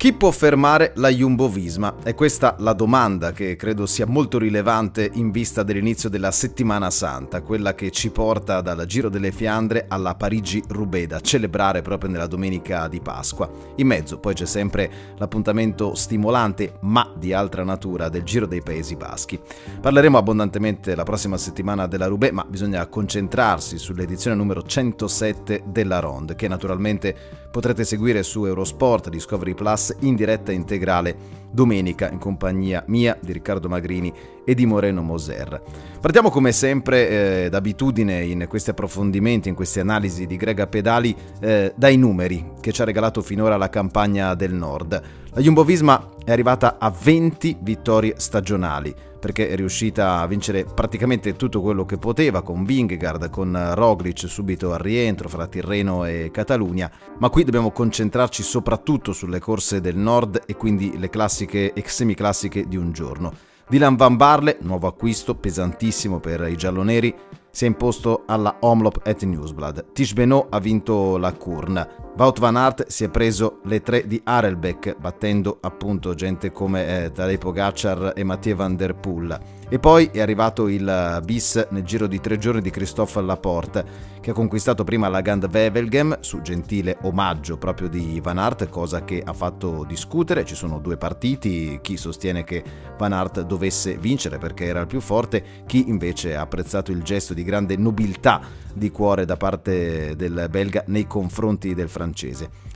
Chi 0.00 0.14
può 0.14 0.30
fermare 0.30 0.92
la 0.94 1.10
Jumbo-Visma? 1.10 1.96
È 2.02 2.14
questa 2.14 2.56
la 2.60 2.72
domanda 2.72 3.32
che 3.32 3.54
credo 3.56 3.84
sia 3.84 4.06
molto 4.06 4.38
rilevante 4.38 5.10
in 5.12 5.30
vista 5.30 5.62
dell'inizio 5.62 6.08
della 6.08 6.30
settimana 6.30 6.88
santa, 6.88 7.42
quella 7.42 7.74
che 7.74 7.90
ci 7.90 8.08
porta 8.08 8.62
dal 8.62 8.86
Giro 8.86 9.10
delle 9.10 9.30
Fiandre 9.30 9.84
alla 9.88 10.14
Parigi-Roubaix 10.14 11.06
da 11.06 11.20
celebrare 11.20 11.82
proprio 11.82 12.08
nella 12.08 12.26
domenica 12.26 12.88
di 12.88 13.02
Pasqua. 13.02 13.50
In 13.76 13.88
mezzo 13.88 14.18
poi 14.18 14.32
c'è 14.32 14.46
sempre 14.46 14.90
l'appuntamento 15.18 15.94
stimolante, 15.94 16.78
ma 16.80 17.12
di 17.14 17.34
altra 17.34 17.62
natura, 17.62 18.08
del 18.08 18.22
Giro 18.22 18.46
dei 18.46 18.62
Paesi 18.62 18.96
Baschi. 18.96 19.38
Parleremo 19.82 20.16
abbondantemente 20.16 20.94
la 20.94 21.02
prossima 21.02 21.36
settimana 21.36 21.86
della 21.86 22.06
Roubaix, 22.06 22.32
ma 22.32 22.46
bisogna 22.48 22.86
concentrarsi 22.86 23.76
sull'edizione 23.76 24.34
numero 24.34 24.62
107 24.62 25.64
della 25.66 25.98
Ronde, 25.98 26.36
che 26.36 26.48
naturalmente 26.48 27.48
potrete 27.50 27.84
seguire 27.84 28.22
su 28.22 28.44
Eurosport, 28.44 29.08
Discovery 29.08 29.54
Plus 29.54 29.94
in 30.00 30.14
diretta 30.14 30.52
integrale 30.52 31.38
domenica 31.50 32.08
in 32.10 32.18
compagnia 32.18 32.84
mia, 32.86 33.18
di 33.20 33.32
Riccardo 33.32 33.68
Magrini 33.68 34.12
e 34.44 34.54
di 34.54 34.66
Moreno 34.66 35.02
Moser. 35.02 35.60
Partiamo 36.00 36.30
come 36.30 36.52
sempre 36.52 37.44
eh, 37.44 37.48
d'abitudine 37.50 38.22
in 38.22 38.46
questi 38.48 38.70
approfondimenti, 38.70 39.48
in 39.48 39.54
queste 39.54 39.80
analisi 39.80 40.26
di 40.26 40.36
Grega 40.36 40.66
Pedali, 40.66 41.14
eh, 41.40 41.72
dai 41.74 41.96
numeri 41.96 42.52
che 42.60 42.72
ci 42.72 42.82
ha 42.82 42.84
regalato 42.84 43.20
finora 43.20 43.56
la 43.56 43.68
campagna 43.68 44.34
del 44.34 44.54
Nord. 44.54 45.02
La 45.32 45.40
Jumbo 45.40 45.64
Visma 45.64 46.08
è 46.24 46.30
arrivata 46.30 46.76
a 46.78 46.90
20 46.90 47.58
vittorie 47.60 48.14
stagionali 48.16 48.94
perché 49.20 49.48
è 49.48 49.54
riuscita 49.54 50.20
a 50.20 50.26
vincere 50.26 50.64
praticamente 50.64 51.36
tutto 51.36 51.60
quello 51.60 51.84
che 51.84 51.98
poteva 51.98 52.42
con 52.42 52.64
Vingegaard, 52.64 53.30
con 53.30 53.74
Roglic 53.74 54.26
subito 54.26 54.72
al 54.72 54.80
rientro 54.80 55.28
fra 55.28 55.46
Tirreno 55.46 56.04
e 56.04 56.30
Catalunya, 56.32 56.90
ma 57.18 57.28
qui 57.28 57.44
dobbiamo 57.44 57.70
concentrarci 57.70 58.42
soprattutto 58.42 59.12
sulle 59.12 59.38
corse 59.38 59.80
del 59.80 59.96
nord 59.96 60.42
e 60.46 60.56
quindi 60.56 60.98
le 60.98 61.10
classiche 61.10 61.72
e 61.72 61.84
semiclassiche 61.86 62.66
di 62.66 62.76
un 62.76 62.90
giorno. 62.92 63.32
Dylan 63.68 63.94
Van 63.94 64.16
Barle, 64.16 64.58
nuovo 64.62 64.88
acquisto 64.88 65.36
pesantissimo 65.36 66.18
per 66.18 66.48
i 66.48 66.56
gialloneri, 66.56 67.14
si 67.52 67.64
è 67.64 67.68
imposto 67.68 68.24
alla 68.26 68.56
Omlop 68.60 69.00
et 69.04 69.22
Newsblad. 69.22 69.92
Tish 69.92 70.12
Benoit 70.12 70.46
ha 70.50 70.58
vinto 70.58 71.16
la 71.18 71.32
Kurn. 71.32 71.86
Wout 72.16 72.38
van 72.38 72.56
Aert 72.56 72.88
si 72.88 73.04
è 73.04 73.08
preso 73.08 73.60
le 73.64 73.80
tre 73.80 74.06
di 74.06 74.20
Arelbeck, 74.22 74.96
battendo 74.98 75.58
appunto 75.62 76.12
gente 76.14 76.52
come 76.52 77.04
eh, 77.04 77.12
Tadej 77.12 77.38
Pogacar 77.38 78.12
e 78.14 78.24
Mathieu 78.24 78.56
van 78.56 78.76
der 78.76 78.94
Poel. 78.94 79.38
E 79.72 79.78
poi 79.78 80.10
è 80.12 80.20
arrivato 80.20 80.66
il 80.66 81.20
bis 81.24 81.68
nel 81.70 81.84
giro 81.84 82.08
di 82.08 82.20
tre 82.20 82.36
giorni 82.36 82.60
di 82.60 82.70
Christophe 82.70 83.22
Laporte, 83.22 84.08
che 84.20 84.30
ha 84.30 84.34
conquistato 84.34 84.82
prima 84.82 85.08
la 85.08 85.20
Gand 85.20 85.48
Wevelgem 85.50 86.18
su 86.20 86.42
gentile 86.42 86.98
omaggio 87.02 87.56
proprio 87.56 87.88
di 87.88 88.20
Van 88.20 88.38
Aert, 88.38 88.68
cosa 88.68 89.04
che 89.04 89.22
ha 89.24 89.32
fatto 89.32 89.84
discutere. 89.86 90.44
Ci 90.44 90.56
sono 90.56 90.80
due 90.80 90.96
partiti, 90.96 91.78
chi 91.80 91.96
sostiene 91.96 92.42
che 92.42 92.62
Van 92.98 93.12
Aert 93.12 93.42
dovesse 93.42 93.96
vincere 93.96 94.38
perché 94.38 94.64
era 94.64 94.80
il 94.80 94.88
più 94.88 95.00
forte, 95.00 95.62
chi 95.66 95.88
invece 95.88 96.34
ha 96.34 96.40
apprezzato 96.42 96.90
il 96.90 97.02
gesto 97.02 97.32
di 97.32 97.44
grande 97.44 97.76
nobiltà 97.76 98.40
di 98.74 98.90
cuore 98.90 99.24
da 99.24 99.36
parte 99.36 100.16
del 100.16 100.48
belga 100.50 100.82
nei 100.88 101.06
confronti 101.06 101.72
del 101.74 101.88
francese. 101.88 101.99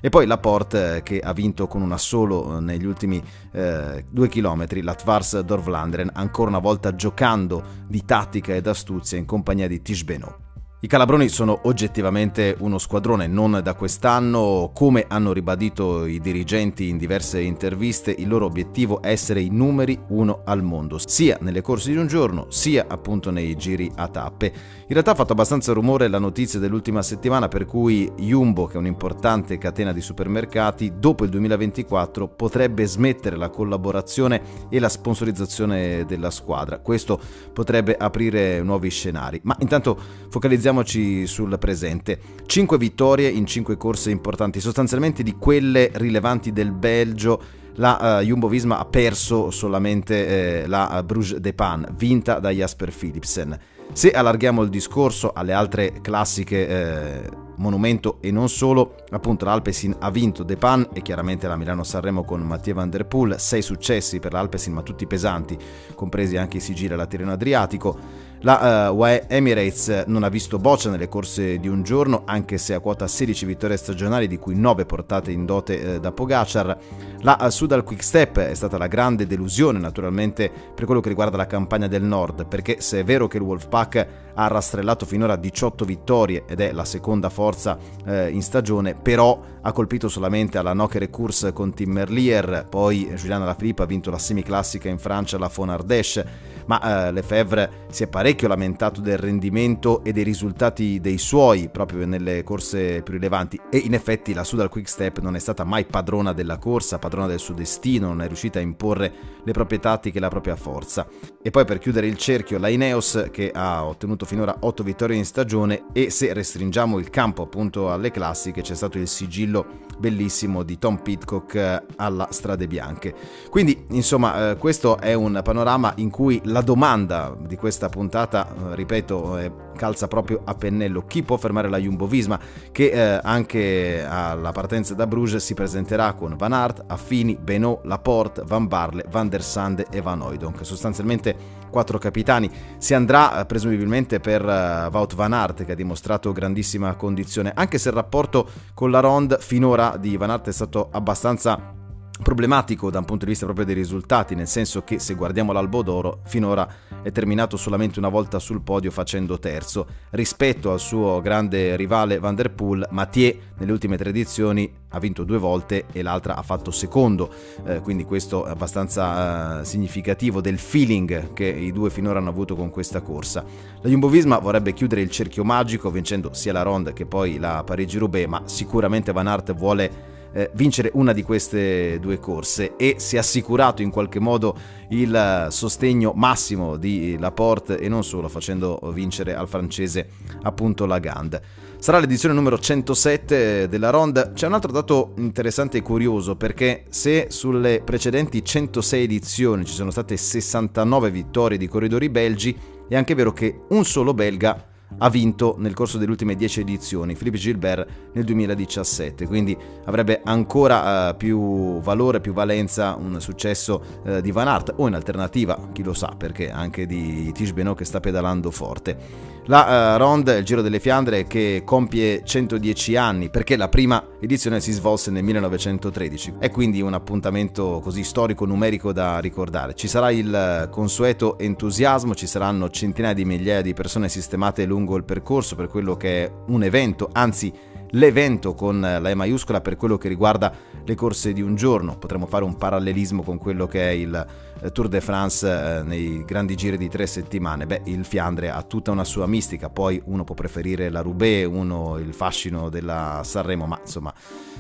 E 0.01 0.09
poi 0.11 0.27
Laporte 0.27 1.01
che 1.03 1.21
ha 1.21 1.33
vinto 1.33 1.67
con 1.67 1.83
un 1.83 1.93
assolo 1.93 2.61
negli 2.61 2.85
ultimi 2.85 3.23
eh, 3.53 4.05
due 4.11 4.29
chilometri, 4.29 4.83
la 4.83 4.95
Tvars 4.95 5.41
Dorvlanderen, 5.41 6.11
ancora 6.13 6.51
una 6.51 6.59
volta 6.59 6.95
giocando 6.95 7.63
di 7.87 8.05
tattica 8.05 8.55
ed 8.55 8.67
astuzia 8.67 9.19
in 9.19 9.25
compagnia 9.25 9.67
di 9.67 9.81
Tish 9.81 10.05
Benoit. 10.05 10.44
I 10.85 10.87
Calabroni 10.87 11.31
sono 11.31 11.61
oggettivamente 11.63 12.55
uno 12.59 12.77
squadrone 12.77 13.27
non 13.27 13.61
da 13.63 13.73
quest'anno, 13.73 14.71
come 14.75 15.07
hanno 15.09 15.33
ribadito 15.33 16.05
i 16.05 16.21
dirigenti 16.21 16.91
in 16.91 16.99
diverse 16.99 17.41
interviste, 17.41 18.15
il 18.15 18.29
loro 18.29 18.45
obiettivo 18.45 19.01
è 19.01 19.09
essere 19.09 19.41
i 19.41 19.49
numeri 19.49 19.99
uno 20.09 20.43
al 20.45 20.63
mondo, 20.63 20.99
sia 21.03 21.39
nelle 21.41 21.63
corse 21.63 21.91
di 21.91 21.97
un 21.97 22.07
giorno, 22.07 22.49
sia 22.51 22.85
appunto 22.87 23.31
nei 23.31 23.57
giri 23.57 23.91
a 23.95 24.09
tappe. 24.09 24.53
In 24.83 24.91
realtà 24.91 25.13
ha 25.13 25.15
fatto 25.15 25.33
abbastanza 25.33 25.73
rumore 25.73 26.07
la 26.09 26.19
notizia 26.19 26.61
dell'ultima 26.61 27.01
settimana 27.01 27.49
per 27.49 27.65
cui 27.65 28.13
Jumbo, 28.19 28.67
che 28.67 28.75
è 28.75 28.77
un'importante 28.77 29.57
catena 29.57 29.91
di 29.91 30.03
supermercati, 30.03 30.93
dopo 30.99 31.25
il 31.25 31.31
2024 31.31 32.29
potrebbe 32.29 32.85
smettere 32.85 33.37
la 33.37 33.49
collaborazione 33.49 34.43
e 34.69 34.79
la 34.79 34.91
sponsorizzazione 34.91 36.05
della 36.05 36.31
squadra. 36.31 36.81
Questo 36.81 37.19
potrebbe 37.55 37.97
aprire 37.97 38.63
nuovi 38.63 38.91
scenari. 38.91 39.41
Ma 39.45 39.57
intanto 39.61 39.99
focalizziamo 40.29 40.73
Focalizziamoci 40.75 41.27
sul 41.27 41.57
presente. 41.59 42.19
5 42.47 42.77
vittorie 42.79 43.29
in 43.29 43.47
5 43.47 43.77
corse 43.77 44.11
importanti, 44.11 44.61
sostanzialmente 44.61 45.23
di 45.23 45.37
quelle 45.39 45.91
rilevanti 45.95 46.53
del 46.53 46.73
Belgio. 46.73 47.41
La 47.77 48.19
uh, 48.21 48.25
Jumbo 48.25 48.49
Visma 48.49 48.79
ha 48.79 48.85
perso 48.85 49.51
solamente 49.51 50.63
eh, 50.63 50.67
la 50.67 51.03
Bruges 51.05 51.39
de 51.39 51.53
Pan, 51.55 51.87
vinta 51.97 52.39
da 52.39 52.51
Jasper 52.51 52.93
Philipsen. 52.93 53.59
Se 53.93 54.11
allarghiamo 54.11 54.63
il 54.63 54.71
discorso 54.71 55.33
alle 55.33 55.53
altre 55.53 56.01
classiche 56.01 56.69
eh, 56.69 57.31
monumento 57.57 58.19
e 58.21 58.31
non 58.31 58.49
solo, 58.49 58.97
appunto 59.11 59.45
l'Alpesin 59.45 59.95
ha 60.01 60.11
vinto 60.11 60.43
De 60.43 60.57
Pan 60.57 60.89
e 60.93 61.03
chiaramente 61.03 61.47
la 61.47 61.57
Milano-Sanremo 61.57 62.25
con 62.25 62.41
Mattia 62.43 62.75
Van 62.75 62.91
Der 62.91 63.07
Poel, 63.07 63.39
sei 63.39 63.63
successi 63.63 64.19
per 64.19 64.33
l'Alpesin 64.33 64.73
ma 64.73 64.83
tutti 64.83 65.07
pesanti, 65.07 65.57
compresi 65.95 66.37
anche 66.37 66.57
i 66.57 66.61
sigilli 66.61 66.93
alla 66.93 67.07
Tirreno 67.07 67.33
Adriatico. 67.33 68.33
La 68.45 68.91
uh, 68.91 69.03
Emirates 69.27 70.05
non 70.07 70.23
ha 70.23 70.29
visto 70.29 70.59
boccia 70.59 70.91
nelle 70.91 71.09
corse 71.09 71.59
di 71.59 71.67
un 71.67 71.83
giorno, 71.83 72.25
anche 72.27 72.59
se 72.59 72.75
ha 72.75 72.79
quota 72.79 73.09
16 73.09 73.47
vittorie 73.47 73.79
stagionali, 73.79 74.29
di 74.29 74.39
cui 74.39 74.55
9 74.55 74.85
portate 74.85 75.33
in 75.33 75.47
dote 75.47 75.75
uh, 75.77 75.99
da 75.99 76.13
Pogacar. 76.13 76.77
La 77.21 77.39
uh, 77.41 77.49
Sudal 77.49 77.85
Quick 77.85 78.05
Step 78.05 78.39
è 78.41 78.53
stata 78.53 78.77
la 78.77 78.87
grande 78.87 79.27
delusione, 79.27 79.79
naturalmente, 79.79 80.53
per 80.75 80.85
quello 80.85 81.01
che 81.01 81.09
riguarda 81.09 81.39
la 81.39 81.47
campagna 81.47 81.87
del 81.87 82.03
nord, 82.03 82.45
perché 82.47 82.83
se 82.83 83.01
è 83.01 83.05
vero 83.05 83.29
che 83.29 83.39
il 83.39 83.43
Wolfpack 83.45 84.07
ha 84.35 84.47
rastrellato 84.49 85.07
finora 85.07 85.37
18 85.37 85.85
vittorie 85.85 86.45
ed 86.47 86.61
è 86.61 86.73
la 86.73 86.85
seconda 86.85 87.31
forza 87.31 87.79
eh, 88.05 88.29
in 88.29 88.43
stagione, 88.43 88.95
però 88.95 89.41
ha 89.63 89.73
colpito 89.73 90.09
solamente 90.09 90.59
alla 90.59 90.75
Nokere 90.75 91.09
Course 91.09 91.53
con 91.53 91.73
Tim 91.73 91.93
Merlier, 91.93 92.67
poi 92.69 93.11
Giuliana 93.15 93.45
Lafilippe 93.45 93.85
ha 93.85 93.87
vinto 93.87 94.11
la 94.11 94.19
semiclassica 94.19 94.89
in 94.89 94.99
Francia 94.99 95.39
la 95.39 95.49
Fonardèche, 95.49 96.53
ma 96.67 97.07
eh, 97.07 97.13
Lefebvre 97.13 97.87
si 97.91 98.03
è 98.03 98.07
parecchio 98.07 98.34
lamentato 98.43 99.01
del 99.01 99.19
rendimento 99.19 100.03
e 100.05 100.13
dei 100.13 100.25
risultati 100.25 101.01
dei 101.01 101.19
suoi 101.19 101.69
proprio 101.69 102.07
nelle 102.07 102.43
corse 102.43 103.03
più 103.03 103.15
rilevanti 103.15 103.61
e 103.71 103.79
in 103.79 103.95
effetti 103.95 104.35
la 104.35 104.45
Sudal 104.45 104.69
Quick 104.69 104.89
Step 104.89 105.21
non 105.21 105.37
è 105.37 105.39
stata 105.39 105.65
mai 105.65 105.85
padrona 105.85 106.33
della 106.33 106.59
corsa, 106.59 106.99
padrona 106.99 107.27
del 107.27 107.39
suo 107.39 107.55
destino, 107.55 108.09
non 108.09 108.23
è 108.23 108.27
riuscita 108.27 108.59
a 108.59 108.63
imporre 108.63 109.13
le 109.43 109.53
proprie 109.53 109.79
tattiche 109.79 110.19
e 110.19 110.21
la 110.21 110.29
propria 110.29 110.57
forza. 110.57 111.07
E 111.43 111.51
poi 111.51 111.65
per 111.65 111.79
chiudere 111.79 112.07
il 112.07 112.17
cerchio 112.17 112.59
la 112.59 112.69
Ineos 112.69 113.29
che 113.31 113.51
ha 113.53 113.85
ottenuto 113.85 114.25
finora 114.25 114.57
8 114.61 114.83
vittorie 114.83 115.17
in 115.17 115.25
stagione 115.25 115.85
e 115.93 116.11
se 116.11 116.33
restringiamo 116.33 116.99
il 116.99 117.11
campo 117.11 117.43
appunto 117.43 117.93
alle 117.93 118.11
classiche 118.11 118.63
c'è 118.63 118.75
stato 118.75 118.99
il 118.99 119.09
sigillo 119.09 119.83
bellissimo 119.99 120.63
di 120.63 120.79
Tom 120.79 120.99
Pitcock 120.99 121.55
eh, 121.55 121.83
alla 121.97 122.29
Strade 122.31 122.67
Bianche. 122.67 123.15
Quindi 123.51 123.87
insomma 123.91 124.51
eh, 124.51 124.57
questo 124.57 124.99
è 124.99 125.15
un 125.15 125.41
panorama 125.43 125.93
in 125.97 126.11
cui 126.11 126.41
la 126.45 126.61
domanda 126.61 127.37
di 127.39 127.57
questa 127.57 127.89
puntata, 127.89 128.24
eh, 128.33 128.75
ripeto, 128.75 129.37
è 129.37 129.53
calza 129.77 130.09
proprio 130.09 130.41
a 130.45 130.55
pennello. 130.55 131.05
Chi 131.07 131.23
può 131.23 131.37
fermare 131.37 131.69
la 131.69 131.79
Jumbo 131.79 132.07
Visma 132.07 132.39
che 132.73 132.91
eh, 132.91 133.21
anche 133.23 134.05
alla 134.09 134.53
partenza 134.53 134.95
da 134.95 135.07
Bruges 135.07 135.45
si 135.45 135.55
presenterà 135.55 136.13
con 136.15 136.37
Van 136.37 136.53
Aert, 136.53 136.85
Affini, 136.87 137.37
Benoit, 137.37 137.85
Laporte, 137.85 138.43
Van 138.47 138.67
Barle, 138.67 139.05
Van 139.11 139.29
der 139.29 139.43
Sande 139.43 139.87
e 139.91 140.01
Van 140.01 140.21
Oydonk. 140.21 140.65
Sostanzialmente 140.65 141.63
quattro 141.71 141.99
capitani. 141.99 142.51
Si 142.79 142.95
andrà 142.95 143.41
eh, 143.41 143.47
presumibilmente 143.47 144.21
per 144.21 144.45
uh, 144.45 144.95
Wout 144.95 145.15
Van 145.15 145.33
Aert 145.33 145.65
che 145.65 145.73
ha 145.73 145.75
dimostrato 145.75 146.33
grandissima 146.33 146.95
condizione, 146.95 147.53
anche 147.55 147.79
se 147.79 147.89
il 147.89 147.95
rapporto 147.97 148.49
con 148.75 148.91
la 148.91 149.01
Ronde 149.01 149.39
finora 149.41 149.97
di 149.97 150.17
Van 150.17 150.31
Aert 150.31 150.49
è 150.49 150.53
stato 150.53 150.89
abbastanza 150.93 151.83
problematico 152.23 152.91
da 152.91 152.99
un 153.01 153.05
punto 153.05 153.25
di 153.25 153.33
vista 153.33 153.45
proprio 153.45 153.67
dei 153.67 153.75
risultati, 153.75 154.35
nel 154.35 154.47
senso 154.47 154.83
che 154.83 154.99
se 154.99 155.15
guardiamo 155.15 155.53
l'Albo 155.53 155.83
d'Oro 155.83 156.21
finora 156.25 156.67
è 157.03 157.11
terminato 157.11 157.57
solamente 157.57 157.99
una 157.99 158.09
volta 158.09 158.39
sul 158.39 158.63
podio 158.63 158.91
facendo 158.91 159.39
terzo 159.39 159.87
rispetto 160.11 160.71
al 160.71 160.79
suo 160.79 161.21
grande 161.21 161.75
rivale 161.77 162.21
Van 162.21 162.35
Der 162.35 162.53
Poel, 162.53 162.87
Mathieu 162.91 163.37
nelle 163.59 163.73
ultime 163.73 163.97
tre 163.97 164.11
edizioni 164.11 164.73
ha 164.91 164.99
vinto 165.01 165.25
due 165.25 165.39
volte 165.39 165.87
e 165.91 166.03
l'altra 166.03 166.37
ha 166.37 166.43
fatto 166.43 166.71
secondo, 166.71 167.31
eh, 167.67 167.81
quindi 167.81 168.05
questo 168.05 168.47
è 168.47 168.51
abbastanza 168.51 169.61
eh, 169.61 169.65
significativo 169.65 170.41
del 170.41 170.59
feeling 170.59 171.33
che 171.33 171.47
i 171.47 171.73
due 171.73 171.91
finora 171.91 172.21
hanno 172.21 172.31
avuto 172.31 172.55
con 172.55 172.71
questa 172.71 173.01
corsa. 173.01 173.45
La 173.81 173.89
Jumbo-Visma 173.89 174.39
vorrebbe 174.39 174.73
chiudere 174.73 175.01
il 175.01 175.11
cerchio 175.11 175.43
magico 175.43 175.91
vincendo 175.91 176.33
sia 176.33 176.53
la 176.53 176.63
Ronde 176.63 176.93
che 176.93 177.07
poi 177.07 177.39
la 177.39 177.65
Parigi-Roubaix, 177.65 178.27
ma 178.29 178.43
sicuramente 178.45 179.11
Van 179.11 179.27
Aert 179.27 179.53
vuole 179.53 180.13
eh, 180.35 180.51
vincere 180.55 180.91
una 180.95 181.13
di 181.13 181.23
queste 181.23 181.99
due 182.01 182.19
corse 182.19 182.77
e 182.77 182.97
si 182.99 183.17
è 183.17 183.19
assicurato 183.19 183.83
in 183.83 183.91
qualche 183.91 184.19
modo 184.19 184.57
il 184.91 185.47
sostegno 185.51 186.13
massimo 186.15 186.77
di 186.77 187.17
Laporte 187.19 187.79
e 187.79 187.89
non 187.89 188.05
solo 188.05 188.29
facendo 188.29 188.79
vincere 188.93 189.35
al 189.35 189.49
francese 189.49 190.09
appunto 190.43 190.87
la 190.87 190.99
Gand. 190.99 191.41
Sarà 191.79 191.99
l'edizione 191.99 192.35
numero 192.35 192.59
107 192.59 193.69
della 193.69 193.91
Ronde. 193.91 194.31
C'è 194.35 194.47
un 194.47 194.55
altro 194.55 194.73
dato 194.73 195.13
interessante 195.17 195.79
e 195.79 195.83
curioso 195.83 196.35
perché 196.35 196.85
se 196.89 197.27
sulle 197.29 197.83
precedenti 197.85 198.43
106 198.43 199.03
edizioni 199.03 199.65
ci 199.65 199.75
sono 199.75 199.91
state 199.91 200.17
69 200.17 201.11
vittorie 201.11 201.59
di 201.59 201.69
corridori 201.69 202.09
belgi, 202.09 202.57
è 202.89 202.97
anche 202.97 203.15
vero 203.15 203.33
che 203.33 203.61
un 203.69 203.85
solo 203.85 204.15
belga 204.15 204.73
ha 204.99 205.09
vinto 205.09 205.57
nel 205.59 205.75
corso 205.75 205.99
delle 205.99 206.11
ultime 206.11 206.35
10 206.37 206.61
edizioni, 206.61 207.15
Philippe 207.15 207.39
Gilbert 207.39 207.87
nel 208.13 208.25
2017, 208.25 209.27
quindi 209.27 209.57
avrebbe 209.85 210.21
ancora 210.25 211.11
uh, 211.11 211.17
più 211.17 211.81
valore, 211.81 212.21
più 212.21 212.33
valenza 212.33 212.97
un 212.99 213.21
successo 213.21 213.83
uh, 214.05 214.21
di 214.21 214.31
Van 214.31 214.49
Aert 214.49 214.75
o 214.77 214.87
in 214.87 214.95
alternativa, 214.95 215.71
chi 215.73 215.83
lo 215.83 215.95
sa, 215.95 216.15
perché 216.17 216.51
anche 216.51 216.87
di 216.87 217.33
Tish 217.33 217.53
Benoît 217.53 217.77
che 217.77 217.85
sta 217.85 218.01
pedalando 218.01 218.51
forte. 218.51 219.33
La 219.47 219.95
uh, 219.95 219.99
Ronde, 219.99 220.39
il 220.39 220.45
Giro 220.45 220.63
delle 220.63 220.81
Fiandre 220.81 221.27
che 221.27 221.63
compie 221.67 222.23
110 222.25 222.97
anni 222.97 223.29
perché 223.29 223.57
la 223.57 223.69
prima 223.69 224.03
edizione 224.19 224.59
si 224.59 224.73
svolse 224.73 225.11
nel 225.11 225.23
1913, 225.23 226.35
è 226.39 226.51
quindi 226.51 226.81
un 226.81 226.95
appuntamento 226.95 227.81
così 227.83 228.05
storico 228.05 228.47
numerico 228.47 228.93
da 228.93 229.19
ricordare. 229.19 229.75
Ci 229.75 229.87
sarà 229.87 230.11
il 230.11 230.69
consueto 230.71 231.39
entusiasmo, 231.39 232.15
ci 232.15 232.27
saranno 232.27 232.71
centinaia 232.71 233.13
di 233.13 233.27
migliaia 233.27 233.61
di 233.61 233.75
persone 233.75 234.09
sistemate 234.09 234.65
lungo 234.65 234.84
il 234.85 235.05
percorso 235.05 235.57
per 235.57 235.69
quello 235.69 235.97
che 235.97 236.25
è 236.25 236.33
un 236.49 236.63
evento, 236.63 237.09
anzi 237.13 237.53
l'evento 237.95 238.55
con 238.55 238.81
la 238.81 239.09
E 239.09 239.15
maiuscola 239.15 239.61
per 239.61 239.77
quello 239.77 239.97
che 239.99 240.09
riguarda 240.09 240.53
le 240.85 240.95
corse 240.95 241.33
di 241.33 241.41
un 241.41 241.55
giorno. 241.55 241.97
Potremmo 241.97 242.27
fare 242.27 242.45
un 242.45 242.57
parallelismo 242.57 243.23
con 243.23 243.39
quello 243.39 243.67
che 243.67 243.89
è 243.89 243.93
il 243.93 244.27
eh, 244.61 244.73
Tour 244.73 244.89
de 244.89 245.01
France 245.01 245.49
eh, 245.49 245.83
nei 245.83 246.25
grandi 246.25 246.55
giri 246.57 246.77
di 246.77 246.89
tre 246.89 247.07
settimane. 247.07 247.67
Beh, 247.67 247.83
il 247.85 248.05
Fiandre 248.05 248.51
ha 248.51 248.63
tutta 248.63 248.91
una 248.91 249.05
sua 249.05 249.27
mistica, 249.27 249.71
poi 249.71 250.01
uno 250.07 250.25
può 250.25 250.35
preferire 250.35 250.91
la 250.91 251.01
Roubaix, 251.01 251.47
uno 251.47 251.99
il 251.99 252.13
fascino 252.13 252.69
della 252.69 253.23
Sanremo, 253.25 253.67
ma 253.67 253.79
insomma 253.81 254.13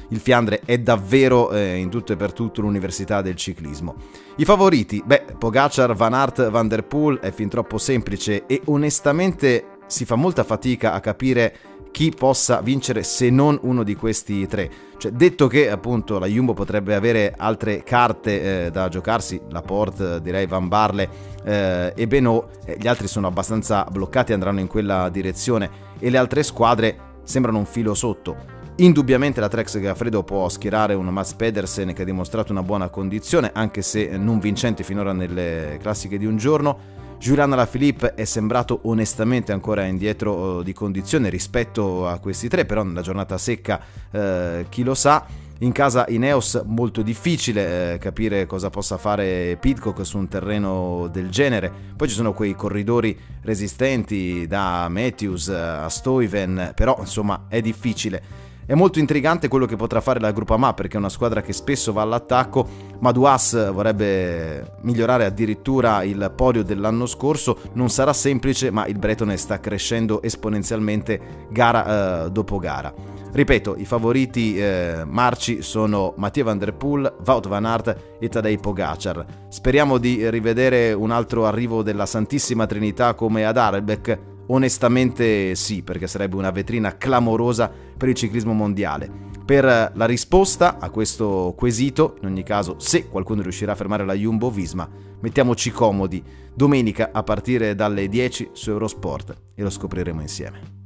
il 0.09 0.21
Fiandre 0.21 0.61
è 0.65 0.79
davvero 0.79 1.50
eh, 1.50 1.76
in 1.76 1.88
tutto 1.91 2.12
e 2.12 2.17
per 2.17 2.32
tutto 2.32 2.61
l'università 2.61 3.21
del 3.21 3.37
ciclismo. 3.37 3.97
I 4.37 4.44
favoriti? 4.44 5.03
Beh, 5.05 5.25
Pogacar, 5.38 5.94
Van 5.94 6.15
Aert, 6.15 6.50
Van 6.50 6.69
der 6.69 6.85
Poel 6.85 7.19
è 7.19 7.32
fin 7.32 7.49
troppo 7.49 7.79
semplice 7.79 8.47
e 8.47 8.61
onestamente 8.67 9.74
si 9.86 10.04
fa 10.04 10.14
molta 10.14 10.44
fatica 10.44 10.92
a 10.92 11.00
capire 11.00 11.56
chi 11.94 12.10
possa 12.10 12.60
vincere 12.60 13.04
se 13.04 13.31
non 13.31 13.56
uno 13.62 13.84
di 13.84 13.94
questi 13.94 14.48
tre. 14.48 14.69
Cioè, 14.96 15.12
detto 15.12 15.46
che 15.46 15.70
appunto 15.70 16.19
la 16.19 16.26
Jumbo 16.26 16.52
potrebbe 16.52 16.96
avere 16.96 17.32
altre 17.36 17.84
carte 17.84 18.66
eh, 18.66 18.70
da 18.72 18.88
giocarsi, 18.88 19.40
la 19.50 19.62
Port, 19.62 20.19
direi 20.19 20.46
Van 20.46 20.66
Barle 20.66 21.08
eh, 21.44 21.92
e 21.94 22.06
Benoît, 22.08 22.46
eh, 22.64 22.76
gli 22.81 22.88
altri 22.88 23.06
sono 23.06 23.28
abbastanza 23.28 23.86
bloccati 23.88 24.32
e 24.32 24.34
andranno 24.34 24.58
in 24.58 24.66
quella 24.66 25.08
direzione 25.08 25.70
e 26.00 26.10
le 26.10 26.19
altre 26.19 26.42
squadre 26.42 26.96
sembrano 27.22 27.58
un 27.58 27.66
filo 27.66 27.94
sotto. 27.94 28.37
Indubbiamente 28.78 29.38
la 29.38 29.48
Trex 29.48 29.78
Gaffredo 29.78 30.25
può 30.25 30.48
schierare 30.48 30.94
un 30.94 31.06
Mats 31.06 31.34
Pedersen 31.34 31.92
che 31.92 32.02
ha 32.02 32.04
dimostrato 32.04 32.50
una 32.50 32.64
buona 32.64 32.88
condizione, 32.88 33.52
anche 33.54 33.82
se 33.82 34.16
non 34.16 34.40
vincente 34.40 34.82
finora 34.82 35.12
nelle 35.12 35.78
classiche 35.80 36.19
di 36.19 36.26
un 36.26 36.37
giorno. 36.37 37.02
Julian 37.25 37.55
Alaphilippe 37.55 38.12
è 38.12 38.25
sembrato 38.26 38.81
onestamente 38.82 39.50
ancora 39.50 39.87
indietro 39.87 40.61
eh, 40.61 40.62
di 40.62 40.75
condizione 40.75 41.31
rispetto 41.31 42.06
a 42.06 42.19
questi 42.19 42.49
tre, 42.49 42.67
però 42.67 42.82
nella 42.82 43.00
giornata 43.00 43.38
secca 43.38 43.81
eh, 44.11 44.67
chi 44.69 44.82
lo 44.82 44.93
sa. 44.93 45.25
In 45.61 45.73
casa 45.73 46.05
Ineos 46.09 46.62
molto 46.67 47.00
difficile 47.00 47.94
eh, 47.94 47.99
capire 47.99 48.44
cosa 48.44 48.69
possa 48.69 48.99
fare 48.99 49.56
Pitcock 49.59 50.05
su 50.05 50.19
un 50.19 50.29
terreno 50.29 51.09
del 51.11 51.31
genere. 51.31 51.73
Poi 51.97 52.09
ci 52.09 52.15
sono 52.15 52.35
quei 52.35 52.55
corridori 52.55 53.19
resistenti 53.41 54.47
da 54.47 54.87
Matthews 54.91 55.49
a 55.49 55.88
Stoiven, 55.88 56.73
però 56.75 56.94
insomma 56.99 57.47
è 57.49 57.62
difficile. 57.62 58.53
È 58.66 58.72
molto 58.72 58.99
intrigante 58.99 59.49
quello 59.49 59.66
che 59.66 59.76
potrà 59.76 60.00
fare 60.00 60.20
la 60.20 60.32
Groupama 60.32 60.72
perché 60.72 60.96
è 60.96 60.99
una 60.99 61.11
squadra 61.11 61.43
che 61.43 61.52
spesso 61.52 61.93
va 61.93 62.00
all'attacco, 62.00 62.66
ma 63.00 63.12
Duas 63.12 63.72
vorrebbe 63.72 64.76
migliorare 64.81 65.26
addirittura 65.26 66.02
il 66.02 66.32
podio 66.34 66.62
dell'anno 66.62 67.05
scorso, 67.05 67.58
non 67.75 67.90
sarà 67.90 68.14
semplice 68.14 68.70
ma 68.70 68.87
il 68.87 68.99
Bretone 68.99 69.37
sta 69.37 69.61
crescendo 69.61 70.22
esponenzialmente 70.22 71.46
gara 71.50 72.25
eh, 72.25 72.31
dopo 72.31 72.58
gara. 72.58 72.93
Ripeto, 73.32 73.75
i 73.76 73.84
favoriti 73.84 74.56
eh, 74.56 75.02
marci 75.05 75.61
sono 75.61 76.14
Mattia 76.16 76.44
Van 76.44 76.56
Der 76.56 76.72
Poel, 76.72 77.16
Wout 77.26 77.49
Van 77.49 77.66
Aert 77.66 78.16
e 78.19 78.28
Tadej 78.28 78.61
Pogacar. 78.61 79.26
Speriamo 79.49 79.99
di 79.99 80.31
rivedere 80.31 80.93
un 80.93 81.11
altro 81.11 81.44
arrivo 81.44 81.82
della 81.82 82.06
Santissima 82.06 82.64
Trinità 82.64 83.14
come 83.14 83.44
ad 83.44 83.58
Arbeck 83.58 84.32
Onestamente 84.46 85.55
sì, 85.55 85.82
perché 85.82 86.06
sarebbe 86.06 86.37
una 86.37 86.50
vetrina 86.50 86.96
clamorosa 86.96 87.70
per 87.96 88.08
il 88.08 88.14
ciclismo 88.14 88.52
mondiale. 88.52 89.11
Per 89.44 89.64
la 89.94 90.06
risposta 90.06 90.79
a 90.79 90.91
questo 90.91 91.55
quesito, 91.56 92.17
in 92.23 92.29
ogni 92.29 92.43
caso, 92.43 92.76
se 92.79 93.08
qualcuno 93.08 93.43
riuscirà 93.43 93.73
a 93.73 93.76
fermare 93.76 94.05
la 94.05 94.14
Jumbo 94.14 94.50
Visma, 94.50 94.88
mettiamoci 95.20 95.70
comodi 95.70 96.23
domenica 96.55 97.11
a 97.12 97.23
partire 97.23 97.75
dalle 97.75 98.08
10 98.08 98.50
su 98.52 98.70
Eurosport 98.70 99.35
e 99.55 99.62
lo 99.62 99.70
scopriremo 99.70 100.20
insieme. 100.20 100.83